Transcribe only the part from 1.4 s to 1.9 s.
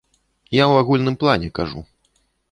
кажу.